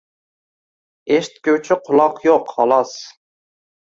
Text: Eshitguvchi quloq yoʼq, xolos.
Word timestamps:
Eshitguvchi 1.17 1.75
quloq 1.89 2.15
yoʼq, 2.25 2.47
xolos. 2.55 2.93